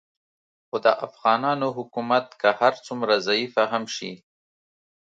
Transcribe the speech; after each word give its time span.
خو 0.67 0.75
د 0.85 0.87
افغانانو 1.05 1.67
حکومت 1.77 2.25
که 2.41 2.49
هر 2.61 2.73
څومره 2.85 3.13
ضعیفه 3.27 3.63
هم 3.71 3.83
شي 3.95 4.11